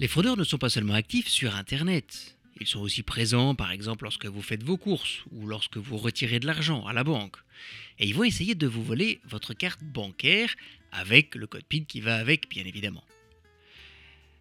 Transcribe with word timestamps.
Les 0.00 0.08
fraudeurs 0.08 0.38
ne 0.38 0.44
sont 0.44 0.56
pas 0.56 0.70
seulement 0.70 0.94
actifs 0.94 1.28
sur 1.28 1.54
Internet. 1.54 2.38
Ils 2.58 2.66
sont 2.66 2.80
aussi 2.80 3.02
présents, 3.02 3.54
par 3.54 3.70
exemple, 3.70 4.04
lorsque 4.04 4.24
vous 4.24 4.40
faites 4.40 4.62
vos 4.62 4.78
courses 4.78 5.24
ou 5.30 5.46
lorsque 5.46 5.76
vous 5.76 5.98
retirez 5.98 6.40
de 6.40 6.46
l'argent 6.46 6.86
à 6.86 6.94
la 6.94 7.04
banque. 7.04 7.36
Et 7.98 8.06
ils 8.06 8.14
vont 8.14 8.24
essayer 8.24 8.54
de 8.54 8.66
vous 8.66 8.82
voler 8.82 9.20
votre 9.28 9.52
carte 9.52 9.84
bancaire 9.84 10.54
avec 10.90 11.34
le 11.34 11.46
code 11.46 11.64
PIN 11.64 11.84
qui 11.84 12.00
va 12.00 12.16
avec, 12.16 12.48
bien 12.48 12.64
évidemment. 12.64 13.04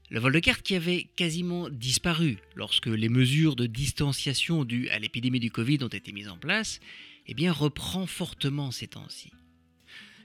Le 0.09 0.19
vol 0.19 0.31
de 0.31 0.39
carte 0.39 0.63
qui 0.63 0.75
avait 0.75 1.07
quasiment 1.17 1.69
disparu 1.69 2.37
lorsque 2.55 2.87
les 2.87 3.09
mesures 3.09 3.57
de 3.57 3.67
distanciation 3.67 4.63
dues 4.63 4.87
à 4.89 4.97
l'épidémie 4.97 5.41
du 5.41 5.51
Covid 5.51 5.79
ont 5.83 5.87
été 5.87 6.11
mises 6.13 6.29
en 6.29 6.37
place, 6.37 6.79
eh 7.27 7.49
reprend 7.49 8.07
fortement 8.07 8.71
ces 8.71 8.87
temps-ci. 8.87 9.31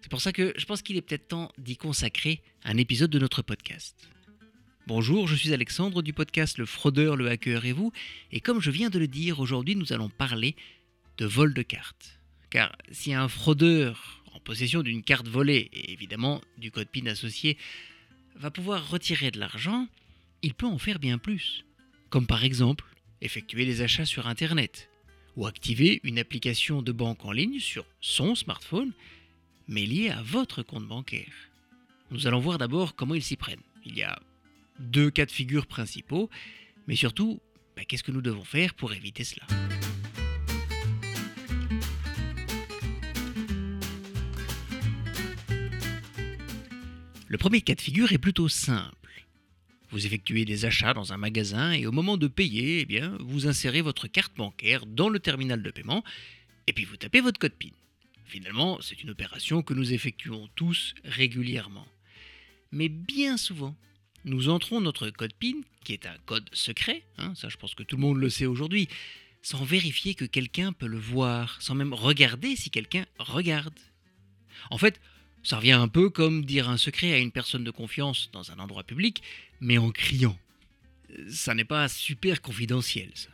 C'est 0.04 0.10
pour 0.10 0.20
ça 0.20 0.34
que 0.34 0.52
je 0.58 0.66
pense 0.66 0.82
qu'il 0.82 0.98
est 0.98 1.00
peut-être 1.00 1.28
temps 1.28 1.50
d'y 1.56 1.78
consacrer 1.78 2.42
un 2.62 2.76
épisode 2.76 3.08
de 3.08 3.18
notre 3.18 3.40
podcast. 3.40 4.10
Bonjour, 4.86 5.26
je 5.26 5.34
suis 5.34 5.54
Alexandre 5.54 6.02
du 6.02 6.12
podcast 6.12 6.58
Le 6.58 6.66
Fraudeur, 6.66 7.16
le 7.16 7.30
Hacker 7.30 7.64
et 7.64 7.72
vous, 7.72 7.90
et 8.30 8.40
comme 8.40 8.60
je 8.60 8.70
viens 8.70 8.90
de 8.90 8.98
le 8.98 9.08
dire, 9.08 9.40
aujourd'hui 9.40 9.76
nous 9.76 9.94
allons 9.94 10.10
parler 10.10 10.56
de 11.16 11.24
vol 11.24 11.54
de 11.54 11.62
cartes. 11.62 12.20
Car 12.50 12.76
si 12.92 13.14
un 13.14 13.28
fraudeur 13.28 14.22
en 14.34 14.40
possession 14.40 14.82
d'une 14.82 15.02
carte 15.02 15.26
volée 15.26 15.70
et 15.72 15.92
évidemment 15.92 16.42
du 16.58 16.70
code 16.70 16.88
PIN 16.88 17.06
associé 17.06 17.56
va 18.36 18.50
pouvoir 18.50 18.90
retirer 18.90 19.30
de 19.30 19.40
l'argent, 19.40 19.88
il 20.42 20.52
peut 20.52 20.66
en 20.66 20.76
faire 20.76 20.98
bien 20.98 21.16
plus. 21.16 21.64
Comme 22.10 22.26
par 22.26 22.44
exemple 22.44 22.84
effectuer 23.22 23.64
des 23.64 23.80
achats 23.80 24.04
sur 24.04 24.26
Internet 24.26 24.90
ou 25.34 25.46
activer 25.46 26.02
une 26.04 26.18
application 26.18 26.82
de 26.82 26.92
banque 26.92 27.24
en 27.24 27.32
ligne 27.32 27.58
sur 27.58 27.86
son 28.02 28.34
smartphone, 28.34 28.92
mais 29.68 29.86
liée 29.86 30.10
à 30.10 30.22
votre 30.22 30.62
compte 30.62 30.86
bancaire. 30.86 31.32
Nous 32.10 32.26
allons 32.26 32.40
voir 32.40 32.58
d'abord 32.58 32.94
comment 32.94 33.14
ils 33.14 33.22
s'y 33.22 33.36
prennent. 33.36 33.62
Il 33.84 33.96
y 33.96 34.02
a 34.02 34.18
deux 34.78 35.10
cas 35.10 35.26
de 35.26 35.30
figure 35.30 35.66
principaux, 35.66 36.30
mais 36.86 36.96
surtout, 36.96 37.40
bah, 37.76 37.84
qu'est-ce 37.84 38.02
que 38.02 38.12
nous 38.12 38.22
devons 38.22 38.44
faire 38.44 38.74
pour 38.74 38.92
éviter 38.92 39.24
cela? 39.24 39.46
Le 47.26 47.38
premier 47.38 47.62
cas 47.62 47.74
de 47.74 47.80
figure 47.80 48.12
est 48.12 48.18
plutôt 48.18 48.48
simple. 48.48 49.26
Vous 49.90 50.06
effectuez 50.06 50.44
des 50.44 50.66
achats 50.66 50.94
dans 50.94 51.12
un 51.12 51.16
magasin 51.16 51.72
et 51.72 51.86
au 51.86 51.92
moment 51.92 52.16
de 52.16 52.28
payer, 52.28 52.80
eh 52.80 52.84
bien, 52.84 53.16
vous 53.20 53.46
insérez 53.46 53.80
votre 53.80 54.06
carte 54.08 54.36
bancaire 54.36 54.86
dans 54.86 55.08
le 55.08 55.18
terminal 55.18 55.62
de 55.62 55.70
paiement 55.70 56.04
et 56.66 56.72
puis 56.72 56.84
vous 56.84 56.96
tapez 56.96 57.20
votre 57.20 57.38
code 57.38 57.54
PIN. 57.54 57.70
Finalement, 58.24 58.78
c'est 58.80 59.02
une 59.02 59.10
opération 59.10 59.62
que 59.62 59.74
nous 59.74 59.92
effectuons 59.92 60.48
tous 60.54 60.94
régulièrement. 61.04 61.86
Mais 62.72 62.88
bien 62.88 63.36
souvent, 63.36 63.76
nous 64.24 64.48
entrons 64.48 64.80
notre 64.80 65.10
code 65.10 65.34
PIN, 65.34 65.60
qui 65.84 65.92
est 65.92 66.06
un 66.06 66.16
code 66.26 66.48
secret, 66.52 67.04
hein, 67.18 67.34
ça 67.34 67.48
je 67.48 67.56
pense 67.56 67.74
que 67.74 67.82
tout 67.82 67.96
le 67.96 68.02
monde 68.02 68.18
le 68.18 68.30
sait 68.30 68.46
aujourd'hui, 68.46 68.88
sans 69.42 69.62
vérifier 69.62 70.14
que 70.14 70.24
quelqu'un 70.24 70.72
peut 70.72 70.86
le 70.86 70.98
voir, 70.98 71.60
sans 71.60 71.74
même 71.74 71.92
regarder 71.92 72.56
si 72.56 72.70
quelqu'un 72.70 73.04
regarde. 73.18 73.78
En 74.70 74.78
fait, 74.78 75.00
ça 75.42 75.58
revient 75.58 75.72
un 75.72 75.88
peu 75.88 76.08
comme 76.08 76.46
dire 76.46 76.70
un 76.70 76.78
secret 76.78 77.12
à 77.12 77.18
une 77.18 77.30
personne 77.30 77.64
de 77.64 77.70
confiance 77.70 78.30
dans 78.32 78.50
un 78.50 78.58
endroit 78.58 78.84
public, 78.84 79.22
mais 79.60 79.76
en 79.76 79.90
criant. 79.90 80.38
Ça 81.28 81.54
n'est 81.54 81.66
pas 81.66 81.88
super 81.88 82.40
confidentiel, 82.40 83.10
ça. 83.14 83.28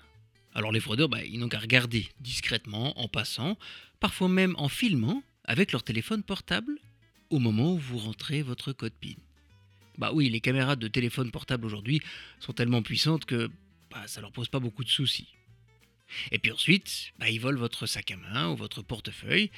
Alors 0.53 0.73
les 0.73 0.81
fraudeurs, 0.81 1.09
bah, 1.09 1.25
ils 1.25 1.39
n'ont 1.39 1.49
qu'à 1.49 1.61
regarder 1.61 2.09
discrètement, 2.19 2.99
en 3.01 3.07
passant, 3.07 3.57
parfois 4.01 4.29
même 4.29 4.55
en 4.57 4.69
filmant, 4.69 5.23
avec 5.45 5.73
leur 5.73 5.83
téléphone 5.83 6.23
portable, 6.23 6.79
au 7.31 7.39
moment 7.39 7.75
où 7.75 7.79
vous 7.79 7.99
rentrez 7.99 8.43
votre 8.43 8.73
code 8.73 8.93
PIN. 9.01 9.15
Bah 9.99 10.11
oui, 10.13 10.29
les 10.31 10.41
caméras 10.41 10.77
de 10.77 10.89
téléphone 10.89 11.31
portable 11.31 11.67
aujourd'hui 11.67 12.01
sont 12.41 12.53
tellement 12.53 12.83
puissantes 12.83 13.25
que 13.25 13.51
bah, 13.91 14.07
ça 14.07 14.21
leur 14.21 14.33
pose 14.33 14.49
pas 14.49 14.61
beaucoup 14.61 14.85
de 14.85 14.89
soucis. 14.89 15.29
Et 16.33 16.39
puis 16.39 16.51
ensuite, 16.53 17.13
bah, 17.19 17.29
ils 17.31 17.41
volent 17.41 17.59
votre 17.59 17.87
sac 17.87 18.11
à 18.11 18.17
main 18.17 18.51
ou 18.51 18.57
votre 18.57 18.83
portefeuille. 18.83 19.51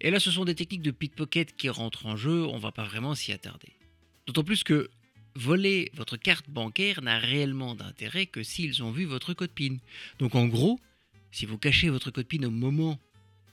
Et 0.00 0.10
là, 0.10 0.20
ce 0.20 0.30
sont 0.30 0.44
des 0.44 0.54
techniques 0.54 0.82
de 0.82 0.90
pickpocket 0.90 1.56
qui 1.56 1.68
rentrent 1.68 2.06
en 2.06 2.16
jeu, 2.16 2.44
on 2.46 2.58
va 2.58 2.72
pas 2.72 2.84
vraiment 2.84 3.14
s'y 3.14 3.32
attarder. 3.32 3.72
D'autant 4.26 4.44
plus 4.44 4.62
que 4.62 4.90
voler 5.34 5.90
votre 5.94 6.16
carte 6.16 6.48
bancaire 6.48 7.02
n'a 7.02 7.18
réellement 7.18 7.74
d'intérêt 7.74 8.26
que 8.26 8.42
s'ils 8.42 8.82
ont 8.82 8.90
vu 8.90 9.04
votre 9.04 9.34
code 9.34 9.50
PIN. 9.50 9.76
Donc 10.18 10.34
en 10.34 10.46
gros, 10.46 10.80
si 11.30 11.46
vous 11.46 11.58
cachez 11.58 11.88
votre 11.88 12.10
code 12.10 12.26
PIN 12.26 12.44
au 12.44 12.50
moment 12.50 12.98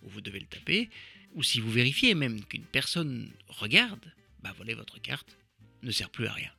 où 0.04 0.10
vous 0.10 0.22
devez 0.22 0.40
le 0.40 0.46
taper, 0.46 0.90
ou 1.34 1.44
si 1.44 1.60
vous 1.60 1.72
vérifiez 1.72 2.14
même 2.16 2.44
qu'une 2.46 2.66
personne 2.66 3.32
regarde, 3.48 4.14
bah 4.42 4.54
voler 4.58 4.74
votre 4.74 5.02
carte, 5.02 5.38
ne 5.82 5.92
sert 5.92 6.10
plus 6.10 6.28
à 6.28 6.34
rien. 6.34 6.52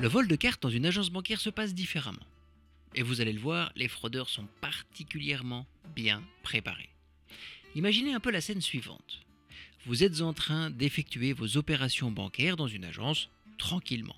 Le 0.00 0.06
vol 0.06 0.28
de 0.28 0.36
cartes 0.36 0.62
dans 0.62 0.68
une 0.68 0.86
agence 0.86 1.10
bancaire 1.10 1.40
se 1.40 1.50
passe 1.50 1.74
différemment. 1.74 2.26
Et 2.94 3.02
vous 3.02 3.20
allez 3.20 3.32
le 3.32 3.40
voir, 3.40 3.72
les 3.74 3.88
fraudeurs 3.88 4.28
sont 4.28 4.46
particulièrement 4.60 5.66
bien 5.94 6.22
préparés. 6.42 6.90
Imaginez 7.74 8.12
un 8.12 8.20
peu 8.20 8.30
la 8.30 8.40
scène 8.40 8.60
suivante. 8.60 9.20
Vous 9.86 10.04
êtes 10.04 10.20
en 10.20 10.32
train 10.32 10.70
d'effectuer 10.70 11.32
vos 11.32 11.56
opérations 11.56 12.10
bancaires 12.10 12.56
dans 12.56 12.68
une 12.68 12.84
agence 12.84 13.28
tranquillement. 13.58 14.16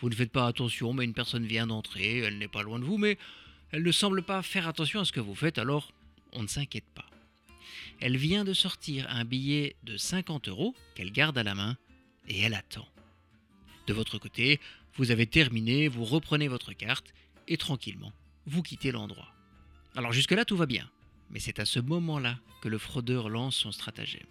Vous 0.00 0.08
ne 0.08 0.14
faites 0.14 0.32
pas 0.32 0.46
attention, 0.46 0.92
mais 0.92 1.04
une 1.04 1.14
personne 1.14 1.46
vient 1.46 1.66
d'entrer, 1.66 2.18
elle 2.18 2.38
n'est 2.38 2.48
pas 2.48 2.62
loin 2.62 2.78
de 2.78 2.84
vous, 2.84 2.98
mais 2.98 3.18
elle 3.70 3.82
ne 3.82 3.92
semble 3.92 4.22
pas 4.22 4.42
faire 4.42 4.68
attention 4.68 5.00
à 5.00 5.04
ce 5.04 5.12
que 5.12 5.20
vous 5.20 5.34
faites, 5.34 5.58
alors 5.58 5.92
on 6.32 6.42
ne 6.42 6.48
s'inquiète 6.48 6.88
pas. 6.94 7.06
Elle 8.00 8.16
vient 8.16 8.44
de 8.44 8.52
sortir 8.52 9.06
un 9.08 9.24
billet 9.24 9.76
de 9.84 9.96
50 9.96 10.48
euros 10.48 10.74
qu'elle 10.94 11.12
garde 11.12 11.38
à 11.38 11.42
la 11.42 11.54
main 11.54 11.76
et 12.28 12.40
elle 12.40 12.54
attend. 12.54 12.86
De 13.86 13.94
votre 13.94 14.18
côté, 14.18 14.60
vous 14.96 15.10
avez 15.10 15.26
terminé, 15.26 15.88
vous 15.88 16.04
reprenez 16.04 16.48
votre 16.48 16.72
carte 16.72 17.12
et 17.48 17.56
tranquillement, 17.56 18.12
vous 18.46 18.62
quittez 18.62 18.92
l'endroit. 18.92 19.32
Alors 19.94 20.12
jusque-là, 20.12 20.44
tout 20.44 20.56
va 20.56 20.66
bien. 20.66 20.88
Mais 21.30 21.40
c'est 21.40 21.58
à 21.58 21.64
ce 21.64 21.80
moment-là 21.80 22.38
que 22.60 22.68
le 22.68 22.78
fraudeur 22.78 23.28
lance 23.28 23.56
son 23.56 23.72
stratagème. 23.72 24.26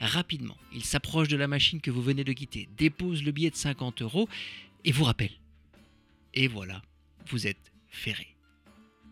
Rapidement, 0.00 0.56
il 0.72 0.84
s'approche 0.84 1.28
de 1.28 1.36
la 1.36 1.48
machine 1.48 1.80
que 1.80 1.90
vous 1.90 2.02
venez 2.02 2.24
de 2.24 2.32
quitter, 2.32 2.68
dépose 2.76 3.22
le 3.22 3.32
billet 3.32 3.50
de 3.50 3.56
50 3.56 4.02
euros 4.02 4.28
et 4.86 4.92
vous 4.92 5.04
rappelle. 5.04 5.32
Et 6.32 6.46
voilà, 6.46 6.80
vous 7.28 7.46
êtes 7.46 7.72
ferré. 7.88 8.28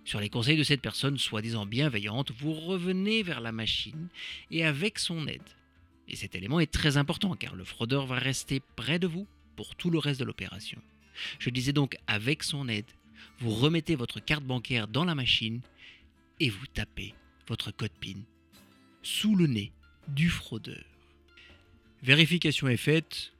Sur 0.04 0.20
les 0.20 0.30
conseils 0.30 0.56
de 0.56 0.62
cette 0.62 0.80
personne 0.80 1.18
soi-disant 1.18 1.66
bienveillante, 1.66 2.30
vous 2.30 2.52
revenez 2.52 3.22
vers 3.22 3.40
la 3.40 3.52
machine 3.52 4.08
et 4.50 4.64
avec 4.64 4.98
son 4.98 5.26
aide. 5.26 5.42
Et 6.08 6.16
cet 6.16 6.34
élément 6.34 6.60
est 6.60 6.70
très 6.70 6.96
important 6.96 7.34
car 7.34 7.56
le 7.56 7.64
fraudeur 7.64 8.06
va 8.06 8.18
rester 8.18 8.60
près 8.76 8.98
de 8.98 9.06
vous 9.06 9.26
pour 9.56 9.74
tout 9.74 9.90
le 9.90 9.98
reste 9.98 10.20
de 10.20 10.24
l'opération. 10.24 10.80
Je 11.38 11.50
disais 11.50 11.72
donc 11.72 11.96
avec 12.06 12.42
son 12.42 12.68
aide, 12.68 12.90
vous 13.38 13.50
remettez 13.50 13.96
votre 13.96 14.20
carte 14.20 14.44
bancaire 14.44 14.86
dans 14.86 15.04
la 15.04 15.14
machine 15.14 15.60
et 16.38 16.50
vous 16.50 16.66
tapez 16.66 17.14
votre 17.48 17.72
code 17.72 17.92
PIN 18.00 18.20
sous 19.02 19.34
le 19.34 19.46
nez 19.46 19.72
du 20.08 20.28
fraudeur. 20.28 20.84
Vérification 22.02 22.68
est 22.68 22.76
faite, 22.76 23.32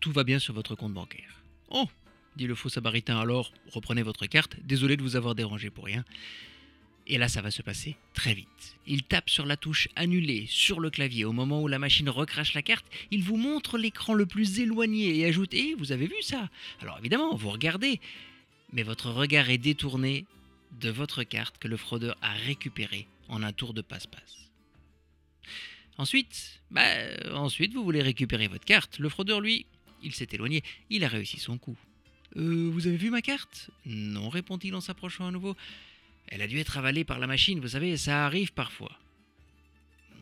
tout 0.00 0.12
va 0.12 0.24
bien 0.24 0.38
sur 0.38 0.54
votre 0.54 0.74
compte 0.74 0.94
bancaire. 0.94 1.41
Oh, 1.72 1.88
dit 2.36 2.46
le 2.46 2.54
faux 2.54 2.68
samaritain 2.68 3.18
alors, 3.18 3.52
reprenez 3.72 4.02
votre 4.02 4.26
carte, 4.26 4.56
désolé 4.62 4.96
de 4.96 5.02
vous 5.02 5.16
avoir 5.16 5.34
dérangé 5.34 5.70
pour 5.70 5.86
rien. 5.86 6.04
Et 7.06 7.18
là, 7.18 7.28
ça 7.28 7.42
va 7.42 7.50
se 7.50 7.62
passer 7.62 7.96
très 8.14 8.34
vite. 8.34 8.76
Il 8.86 9.02
tape 9.02 9.28
sur 9.28 9.44
la 9.44 9.56
touche 9.56 9.88
annulée 9.96 10.46
sur 10.48 10.78
le 10.78 10.90
clavier. 10.90 11.24
Au 11.24 11.32
moment 11.32 11.60
où 11.62 11.66
la 11.66 11.78
machine 11.78 12.08
recrache 12.08 12.54
la 12.54 12.62
carte, 12.62 12.86
il 13.10 13.24
vous 13.24 13.36
montre 13.36 13.76
l'écran 13.76 14.14
le 14.14 14.26
plus 14.26 14.60
éloigné 14.60 15.18
et 15.18 15.26
ajoute 15.26 15.52
Eh, 15.52 15.74
vous 15.74 15.90
avez 15.90 16.06
vu 16.06 16.20
ça? 16.20 16.48
Alors 16.80 16.98
évidemment, 16.98 17.34
vous 17.34 17.50
regardez, 17.50 18.00
mais 18.72 18.82
votre 18.82 19.10
regard 19.10 19.50
est 19.50 19.58
détourné 19.58 20.26
de 20.80 20.90
votre 20.90 21.24
carte 21.24 21.58
que 21.58 21.68
le 21.68 21.76
fraudeur 21.76 22.16
a 22.22 22.32
récupérée 22.32 23.08
en 23.28 23.42
un 23.42 23.52
tour 23.52 23.74
de 23.74 23.82
passe-passe. 23.82 24.50
Ensuite, 25.98 26.62
bah, 26.70 26.82
ensuite, 27.32 27.74
vous 27.74 27.84
voulez 27.84 28.02
récupérer 28.02 28.46
votre 28.46 28.64
carte. 28.64 28.98
Le 28.98 29.08
fraudeur, 29.08 29.40
lui, 29.40 29.66
il 30.02 30.14
s'est 30.14 30.28
éloigné. 30.32 30.62
Il 30.90 31.04
a 31.04 31.08
réussi 31.08 31.38
son 31.38 31.58
coup. 31.58 31.76
Euh, 32.36 32.70
vous 32.72 32.86
avez 32.86 32.96
vu 32.96 33.10
ma 33.10 33.22
carte? 33.22 33.70
Non, 33.86 34.28
répond-il 34.28 34.74
en 34.74 34.80
s'approchant 34.80 35.26
à 35.26 35.30
nouveau. 35.30 35.56
Elle 36.28 36.42
a 36.42 36.46
dû 36.46 36.58
être 36.58 36.78
avalée 36.78 37.04
par 37.04 37.18
la 37.18 37.26
machine, 37.26 37.60
vous 37.60 37.68
savez, 37.68 37.96
ça 37.96 38.24
arrive 38.26 38.52
parfois. 38.52 38.98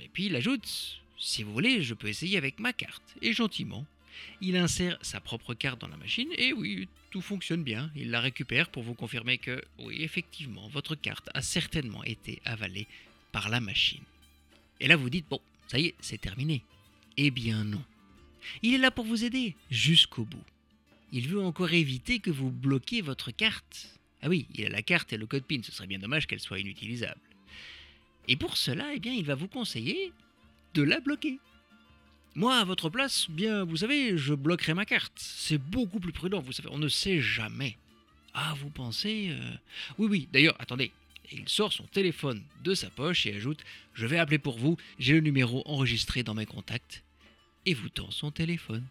Et 0.00 0.08
puis 0.08 0.26
il 0.26 0.36
ajoute 0.36 1.00
Si 1.18 1.42
vous 1.42 1.52
voulez, 1.52 1.82
je 1.82 1.94
peux 1.94 2.08
essayer 2.08 2.36
avec 2.36 2.58
ma 2.58 2.72
carte. 2.72 3.16
Et 3.22 3.32
gentiment, 3.32 3.86
il 4.40 4.56
insère 4.56 4.98
sa 5.02 5.20
propre 5.20 5.54
carte 5.54 5.80
dans 5.80 5.88
la 5.88 5.96
machine 5.96 6.30
et 6.36 6.52
oui, 6.52 6.88
tout 7.10 7.20
fonctionne 7.20 7.62
bien. 7.62 7.90
Il 7.94 8.10
la 8.10 8.20
récupère 8.20 8.70
pour 8.70 8.82
vous 8.82 8.94
confirmer 8.94 9.38
que, 9.38 9.62
oui, 9.78 10.02
effectivement, 10.02 10.68
votre 10.68 10.94
carte 10.94 11.28
a 11.34 11.42
certainement 11.42 12.02
été 12.04 12.40
avalée 12.44 12.86
par 13.32 13.48
la 13.48 13.60
machine. 13.60 14.02
Et 14.80 14.88
là, 14.88 14.96
vous 14.96 15.10
dites 15.10 15.26
Bon, 15.28 15.40
ça 15.68 15.78
y 15.78 15.86
est, 15.86 15.94
c'est 16.00 16.20
terminé. 16.20 16.62
Eh 17.16 17.30
bien 17.30 17.64
non. 17.64 17.82
Il 18.62 18.74
est 18.74 18.78
là 18.78 18.90
pour 18.90 19.04
vous 19.04 19.24
aider 19.24 19.54
jusqu'au 19.70 20.24
bout 20.24 20.44
il 21.12 21.28
veut 21.28 21.42
encore 21.42 21.72
éviter 21.72 22.20
que 22.20 22.30
vous 22.30 22.50
bloquiez 22.50 23.02
votre 23.02 23.30
carte. 23.30 23.98
Ah 24.22 24.28
oui, 24.28 24.46
il 24.54 24.66
a 24.66 24.68
la 24.68 24.82
carte 24.82 25.12
et 25.12 25.16
le 25.16 25.26
code 25.26 25.44
PIN, 25.44 25.60
ce 25.62 25.72
serait 25.72 25.86
bien 25.86 25.98
dommage 25.98 26.26
qu'elle 26.26 26.40
soit 26.40 26.60
inutilisable. 26.60 27.20
Et 28.28 28.36
pour 28.36 28.56
cela, 28.56 28.92
eh 28.94 29.00
bien, 29.00 29.12
il 29.12 29.24
va 29.24 29.34
vous 29.34 29.48
conseiller 29.48 30.12
de 30.74 30.82
la 30.82 31.00
bloquer. 31.00 31.38
Moi, 32.34 32.56
à 32.56 32.64
votre 32.64 32.90
place, 32.90 33.28
bien, 33.28 33.64
vous 33.64 33.78
savez, 33.78 34.16
je 34.16 34.34
bloquerai 34.34 34.74
ma 34.74 34.84
carte. 34.84 35.12
C'est 35.16 35.58
beaucoup 35.58 35.98
plus 35.98 36.12
prudent, 36.12 36.40
vous 36.40 36.52
savez, 36.52 36.68
on 36.70 36.78
ne 36.78 36.88
sait 36.88 37.20
jamais. 37.20 37.76
Ah, 38.34 38.54
vous 38.60 38.70
pensez 38.70 39.30
euh, 39.30 39.52
Oui, 39.98 40.06
oui, 40.08 40.28
d'ailleurs, 40.32 40.54
attendez. 40.60 40.92
Il 41.32 41.48
sort 41.48 41.72
son 41.72 41.84
téléphone 41.84 42.42
de 42.62 42.74
sa 42.74 42.90
poche 42.90 43.26
et 43.26 43.34
ajoute 43.34 43.60
Je 43.94 44.06
vais 44.06 44.18
appeler 44.18 44.38
pour 44.38 44.58
vous, 44.58 44.76
j'ai 44.98 45.14
le 45.14 45.20
numéro 45.20 45.62
enregistré 45.66 46.22
dans 46.22 46.34
mes 46.34 46.46
contacts. 46.46 47.02
Et 47.66 47.74
vous 47.74 47.88
tend 47.88 48.10
son 48.10 48.30
téléphone. 48.30 48.86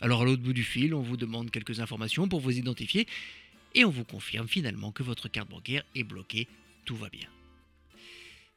Alors 0.00 0.22
à 0.22 0.24
l'autre 0.24 0.42
bout 0.42 0.52
du 0.52 0.64
fil, 0.64 0.94
on 0.94 1.02
vous 1.02 1.16
demande 1.16 1.50
quelques 1.50 1.80
informations 1.80 2.28
pour 2.28 2.40
vous 2.40 2.56
identifier 2.56 3.06
et 3.74 3.84
on 3.84 3.90
vous 3.90 4.04
confirme 4.04 4.48
finalement 4.48 4.92
que 4.92 5.02
votre 5.02 5.28
carte 5.28 5.48
bancaire 5.48 5.84
est 5.94 6.04
bloquée. 6.04 6.46
Tout 6.84 6.96
va 6.96 7.08
bien. 7.08 7.28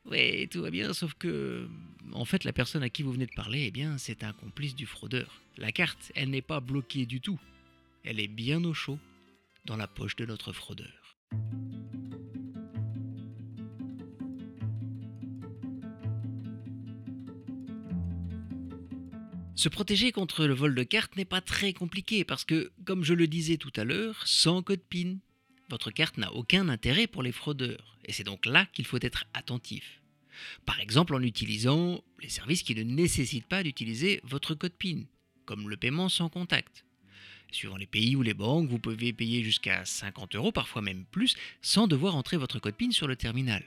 Oui, 0.06 0.48
tout 0.48 0.62
va 0.62 0.70
bien, 0.70 0.94
sauf 0.94 1.14
que, 1.16 1.68
en 2.14 2.24
fait, 2.24 2.44
la 2.44 2.54
personne 2.54 2.84
à 2.84 2.90
qui 2.90 3.04
vous 3.04 3.12
venez 3.12 3.26
de 3.26 3.36
parler, 3.36 3.66
eh 3.68 3.72
bien, 3.72 3.98
c'est 3.98 4.24
un 4.24 4.32
complice 4.32 4.76
du 4.76 4.86
fraudeur. 4.86 5.42
La 5.58 5.72
carte, 5.72 6.12
elle 6.16 6.30
n'est 6.30 6.42
pas 6.42 6.62
bloquée 6.62 7.06
du 7.06 7.20
tout. 7.20 7.40
Elle 8.04 8.20
est 8.20 8.30
bien 8.30 8.64
au 8.64 8.74
chaud 8.74 9.00
dans 9.66 9.76
la 9.76 9.88
poche 9.88 10.16
de 10.16 10.26
notre 10.26 10.54
fraudeur. 10.54 11.18
Se 19.57 19.69
protéger 19.69 20.12
contre 20.12 20.45
le 20.45 20.54
vol 20.54 20.75
de 20.75 20.83
carte 20.83 21.15
n'est 21.15 21.25
pas 21.25 21.42
très 21.42 21.74
compliqué 21.74 22.24
parce 22.24 22.45
que, 22.45 22.71
comme 22.86 23.04
je 23.04 23.15
le 23.15 23.25
disais 23.25 23.57
tout 23.57 23.71
à 23.75 23.86
l'heure, 23.86 24.21
sans 24.27 24.62
code 24.62 24.83
PIN, 24.88 25.15
votre 25.71 25.89
carte 25.89 26.19
n'a 26.19 26.31
aucun 26.31 26.69
intérêt 26.69 27.07
pour 27.07 27.24
les 27.24 27.31
fraudeurs, 27.31 27.98
et 28.06 28.13
c'est 28.13 28.24
donc 28.24 28.45
là 28.45 28.68
qu'il 28.68 28.86
faut 28.86 29.00
être 29.01 29.25
attentif. 29.33 30.04
Par 30.68 30.80
exemple 30.80 31.15
en 31.15 31.24
utilisant 31.24 32.04
les 32.21 32.30
services 32.30 32.62
qui 32.62 32.75
ne 32.75 32.83
nécessitent 32.83 33.48
pas 33.48 33.63
d'utiliser 33.63 34.21
votre 34.24 34.54
code 34.54 34.74
PIN, 34.74 35.06
comme 35.45 35.69
le 35.69 35.75
paiement 35.75 36.07
sans 36.07 36.30
contact. 36.30 36.86
Suivant 37.51 37.77
les 37.77 37.88
pays 37.88 38.15
ou 38.15 38.21
les 38.21 38.36
banques, 38.36 38.69
vous 38.69 38.77
pouvez 38.77 39.12
payer 39.12 39.44
jusqu'à 39.44 39.83
50 39.83 40.36
euros, 40.36 40.51
parfois 40.51 40.83
même 40.83 41.06
plus, 41.06 41.36
sans 41.63 41.88
devoir 41.88 42.15
entrer 42.15 42.38
votre 42.38 42.60
code 42.60 42.75
PIN 42.75 42.92
sur 42.92 43.07
le 43.07 43.15
terminal. 43.15 43.63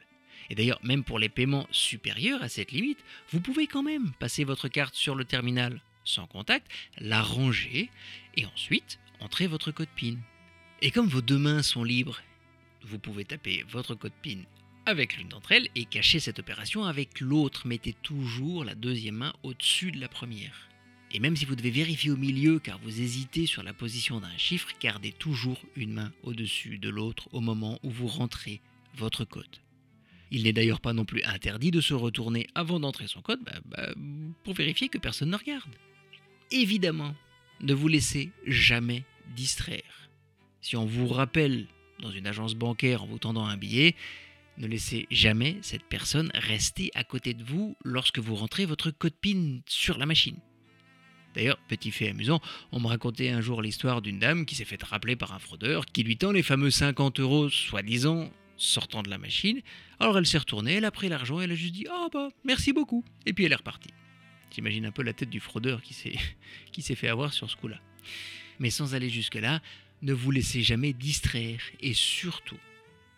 Et 0.49 0.55
d'ailleurs, 0.55 0.81
même 0.83 1.05
pour 1.05 1.19
les 1.19 1.29
paiements 1.29 1.67
supérieurs 1.71 2.43
à 2.43 2.49
cette 2.49 2.73
limite, 2.73 3.05
vous 3.31 3.41
pouvez 3.41 3.67
quand 3.67 3.83
même 3.83 4.13
passer 4.19 4.45
votre 4.45 4.69
carte 4.69 4.95
sur 4.95 5.15
le 5.15 5.25
terminal 5.25 5.81
sans 6.05 6.27
contact, 6.27 6.67
la 6.99 7.23
ranger 7.23 7.91
et 8.37 8.47
ensuite 8.47 8.99
entrer 9.21 9.47
votre 9.47 9.71
code 9.71 9.89
PIN. 9.95 10.17
Et 10.83 10.91
comme 10.91 11.09
vos 11.09 11.21
deux 11.21 11.39
mains 11.39 11.63
sont 11.63 11.85
libres, 11.85 12.21
vous 12.83 12.99
pouvez 12.99 13.25
taper 13.25 13.65
votre 13.69 13.95
code 13.95 14.13
PIN 14.23 14.41
avec 14.87 15.17
l'une 15.17 15.29
d'entre 15.29 15.53
elles 15.53 15.69
et 15.75 15.85
cacher 15.85 16.21
cette 16.21 16.39
opération 16.39 16.85
avec 16.85 17.21
l'autre. 17.21 17.67
Mettez 17.67 17.93
toujours 17.93 18.65
la 18.65 18.75
deuxième 18.75 19.17
main 19.17 19.35
au-dessus 19.43 19.93
de 19.93 20.01
la 20.01 20.09
première. 20.09 20.69
Et 21.13 21.21
même 21.21 21.37
si 21.37 21.45
vous 21.45 21.57
devez 21.57 21.71
vérifier 21.71 22.11
au 22.11 22.17
milieu 22.17 22.59
car 22.59 22.79
vous 22.79 23.01
hésitez 23.01 23.47
sur 23.47 23.63
la 23.63 23.73
position 23.73 24.21
d'un 24.21 24.37
chiffre, 24.39 24.69
gardez 24.81 25.13
toujours 25.13 25.61
une 25.77 25.93
main 25.93 26.13
au-dessus 26.23 26.79
de 26.79 26.89
l'autre 26.89 27.29
au 27.33 27.41
moment 27.41 27.79
où 27.83 27.91
vous 27.91 28.07
rentrez 28.07 28.61
votre 28.95 29.25
code. 29.25 29.59
Il 30.31 30.45
n'est 30.45 30.53
d'ailleurs 30.53 30.81
pas 30.81 30.93
non 30.93 31.05
plus 31.05 31.23
interdit 31.25 31.71
de 31.71 31.81
se 31.81 31.95
retourner 31.95 32.47
avant 32.55 32.81
d'entrer 32.81 33.07
son 33.07 33.21
code 33.21 33.41
bah, 33.45 33.61
bah, 33.65 33.89
pour 34.45 34.55
vérifier 34.55 34.89
que 34.89 34.99
personne 34.99 35.31
ne 35.31 35.37
regarde. 35.37 35.71
Évidemment, 36.51 37.15
ne 37.61 37.75
vous 37.75 37.89
laissez 37.89 38.31
jamais 38.47 39.05
distraire. 39.35 40.11
Si 40.61 40.77
on 40.77 40.87
vous 40.87 41.09
rappelle 41.09 41.67
dans 42.01 42.11
une 42.11 42.27
agence 42.27 42.55
bancaire 42.55 43.03
en 43.03 43.07
vous 43.07 43.19
tendant 43.19 43.45
un 43.45 43.57
billet, 43.57 43.95
ne 44.59 44.67
laissez 44.67 45.07
jamais 45.11 45.59
cette 45.63 45.85
personne 45.85 46.31
rester 46.35 46.91
à 46.95 47.05
côté 47.05 47.35
de 47.35 47.43
vous 47.43 47.77
lorsque 47.85 48.19
vous 48.19 48.35
rentrez 48.35 48.67
votre 48.67 48.91
code 48.91 49.15
PIN 49.15 49.61
sur 49.67 49.99
la 49.99 50.07
machine. 50.07 50.37
D'ailleurs, 51.35 51.59
petit 51.69 51.93
fait 51.93 52.09
amusant, 52.09 52.41
on 52.73 52.81
me 52.81 52.89
racontait 52.89 53.29
un 53.29 53.41
jour 53.41 53.63
l'histoire 53.63 54.03
d'une 54.03 54.19
dame 54.19 54.45
qui 54.47 54.57
s'est 54.57 54.65
fait 54.65 54.83
rappeler 54.83 55.17
par 55.17 55.33
un 55.33 55.39
fraudeur 55.39 55.87
qui 55.87 56.03
lui 56.03 56.17
tend 56.17 56.33
les 56.33 56.43
fameux 56.43 56.71
50 56.71 57.21
euros, 57.21 57.49
soi-disant, 57.49 58.31
sortant 58.61 59.03
de 59.03 59.11
la 59.11 59.19
machine. 59.19 59.61
Alors 59.99 60.19
elle 60.19 60.27
s'est 60.27 60.39
retournée, 60.39 60.75
elle 60.75 60.85
a 60.85 60.91
pris 60.91 61.09
l'argent, 61.09 61.41
elle 61.41 61.53
a 61.53 61.55
juste 61.55 61.75
dit 61.75 61.87
Ah 61.91 62.09
bah, 62.13 62.29
merci 62.45 62.73
beaucoup. 62.73 63.05
Et 63.27 63.33
puis 63.33 63.45
elle 63.45 63.53
est 63.53 63.57
repartie. 63.57 63.91
J'imagine 64.55 64.87
un 64.87 64.93
peu 64.93 65.03
la 65.03 65.13
tête 65.13 65.31
du 65.31 65.41
fraudeur 65.41 65.83
qui 65.83 65.95
qui 66.73 66.83
s'est 66.83 66.95
fait 66.95 67.09
avoir 67.09 67.33
sur 67.33 67.51
ce 67.51 67.57
coup-là. 67.57 67.81
Mais 68.59 68.71
sans 68.71 68.95
aller 68.95 69.09
jusque-là, 69.09 69.61
ne 70.03 70.13
vous 70.13 70.31
laissez 70.31 70.63
jamais 70.63 70.93
distraire 70.93 71.61
et 71.81 71.95
surtout, 71.95 72.59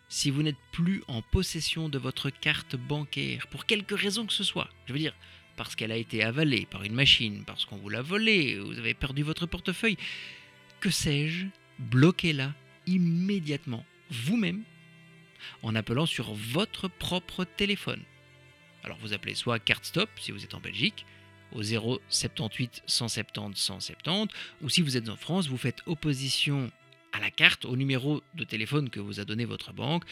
si 0.09 0.29
vous 0.29 0.43
n'êtes 0.43 0.55
plus 0.71 1.03
en 1.07 1.21
possession 1.21 1.89
de 1.89 1.97
votre 1.97 2.29
carte 2.29 2.75
bancaire, 2.75 3.47
pour 3.47 3.65
quelque 3.65 3.95
raison 3.95 4.25
que 4.25 4.33
ce 4.33 4.43
soit, 4.43 4.69
je 4.85 4.93
veux 4.93 4.99
dire, 4.99 5.15
parce 5.55 5.75
qu'elle 5.75 5.91
a 5.91 5.97
été 5.97 6.23
avalée 6.23 6.67
par 6.69 6.83
une 6.83 6.93
machine, 6.93 7.43
parce 7.45 7.65
qu'on 7.65 7.77
vous 7.77 7.89
l'a 7.89 8.01
volée, 8.01 8.59
vous 8.59 8.77
avez 8.77 8.93
perdu 8.93 9.23
votre 9.23 9.45
portefeuille, 9.45 9.97
que 10.79 10.89
sais-je, 10.89 11.45
bloquez-la 11.79 12.53
immédiatement, 12.85 13.85
vous-même, 14.09 14.63
en 15.61 15.75
appelant 15.75 16.05
sur 16.05 16.33
votre 16.33 16.87
propre 16.87 17.45
téléphone. 17.45 18.01
Alors 18.83 18.97
vous 18.97 19.13
appelez 19.13 19.35
soit 19.35 19.59
carte 19.59 19.85
stop 19.85 20.09
si 20.19 20.31
vous 20.31 20.43
êtes 20.43 20.53
en 20.53 20.59
Belgique, 20.59 21.05
au 21.53 21.63
078 21.63 22.83
170 22.85 23.59
170, 23.59 24.33
ou 24.61 24.69
si 24.69 24.81
vous 24.81 24.97
êtes 24.97 25.09
en 25.09 25.15
France, 25.15 25.47
vous 25.47 25.57
faites 25.57 25.81
opposition 25.85 26.71
à 27.11 27.19
la 27.19 27.29
carte 27.29 27.65
au 27.65 27.75
numéro 27.75 28.21
de 28.33 28.43
téléphone 28.43 28.89
que 28.89 28.99
vous 28.99 29.19
a 29.19 29.25
donné 29.25 29.45
votre 29.45 29.71
banque 29.71 30.03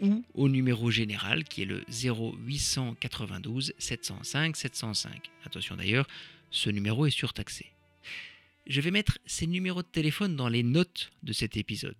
ou 0.00 0.24
au 0.34 0.48
numéro 0.48 0.90
général 0.90 1.44
qui 1.44 1.62
est 1.62 1.66
le 1.66 1.84
0892 1.88 3.74
705 3.78 4.56
705. 4.56 5.30
Attention 5.44 5.76
d'ailleurs, 5.76 6.06
ce 6.50 6.70
numéro 6.70 7.06
est 7.06 7.10
surtaxé. 7.10 7.66
Je 8.66 8.80
vais 8.80 8.90
mettre 8.90 9.18
ces 9.26 9.46
numéros 9.46 9.82
de 9.82 9.88
téléphone 9.88 10.34
dans 10.34 10.48
les 10.48 10.62
notes 10.62 11.12
de 11.22 11.32
cet 11.32 11.56
épisode. 11.56 11.94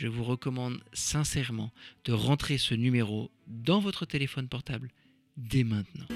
Je 0.00 0.08
vous 0.08 0.24
recommande 0.24 0.80
sincèrement 0.94 1.70
de 2.06 2.14
rentrer 2.14 2.56
ce 2.56 2.72
numéro 2.72 3.30
dans 3.46 3.80
votre 3.80 4.06
téléphone 4.06 4.48
portable 4.48 4.88
dès 5.36 5.62
maintenant. 5.62 6.06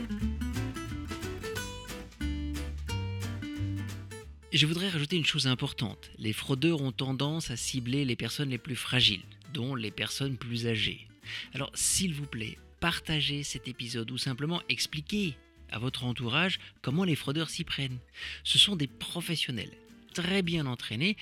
je 4.50 4.64
voudrais 4.64 4.88
rajouter 4.88 5.16
une 5.16 5.26
chose 5.26 5.46
importante. 5.46 6.10
Les 6.16 6.32
fraudeurs 6.32 6.80
ont 6.80 6.92
tendance 6.92 7.50
à 7.50 7.58
cibler 7.58 8.06
les 8.06 8.16
personnes 8.16 8.48
les 8.48 8.56
plus 8.56 8.74
fragiles, 8.74 9.26
dont 9.52 9.74
les 9.74 9.90
personnes 9.90 10.38
plus 10.38 10.66
âgées. 10.66 11.06
Alors 11.52 11.70
s'il 11.74 12.14
vous 12.14 12.24
plaît, 12.24 12.56
partagez 12.80 13.42
cet 13.42 13.68
épisode 13.68 14.10
ou 14.10 14.16
simplement 14.16 14.62
expliquez 14.70 15.36
à 15.70 15.78
votre 15.78 16.04
entourage 16.04 16.58
comment 16.80 17.04
les 17.04 17.16
fraudeurs 17.16 17.50
s'y 17.50 17.64
prennent. 17.64 17.98
Ce 18.44 18.58
sont 18.58 18.76
des 18.76 18.86
professionnels 18.86 19.76
très 20.14 20.40
bien 20.40 20.64
entraînés 20.64 21.18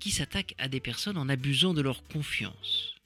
qui 0.00 0.10
s'attaquent 0.10 0.54
à 0.58 0.68
des 0.68 0.80
personnes 0.80 1.18
en 1.18 1.28
abusant 1.28 1.74
de 1.74 1.82
leur 1.82 2.02
confiance. 2.04 2.96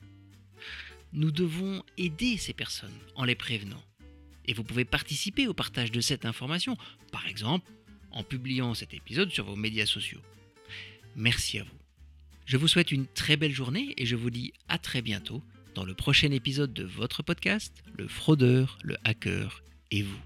Nous 1.13 1.31
devons 1.31 1.83
aider 1.99 2.39
ces 2.39 2.53
personnes 2.53 2.99
en 3.15 3.25
les 3.25 3.35
prévenant. 3.35 3.83
Et 4.47 4.55
vous 4.55 4.65
pouvez 4.65 4.85
participer 4.85 5.47
au 5.47 5.55
partage 5.55 5.91
de 5.91 6.01
cette 6.01 6.25
information, 6.25 6.77
par 7.13 7.27
exemple 7.27 7.71
en 8.15 8.23
publiant 8.23 8.75
cet 8.75 8.95
épisode 8.95 9.31
sur 9.31 9.45
vos 9.45 9.57
médias 9.57 9.87
sociaux. 9.87 10.21
Merci 11.17 11.59
à 11.59 11.65
vous. 11.65 11.79
Je 12.47 12.57
vous 12.57 12.69
souhaite 12.69 12.93
une 12.93 13.07
très 13.07 13.37
belle 13.37 13.53
journée 13.53 13.95
et 13.97 14.07
je 14.07 14.17
vous 14.17 14.31
dis 14.31 14.53
à 14.69 14.79
très 14.79 15.03
bientôt 15.03 15.43
dans 15.75 15.85
le 15.85 15.95
prochain 15.95 16.31
épisode 16.31 16.73
de 16.73 16.85
votre 16.85 17.23
podcast, 17.23 17.73
Le 17.99 18.07
fraudeur, 18.07 18.79
le 18.83 18.97
hacker 19.05 19.63
et 19.91 20.03
vous. 20.03 20.21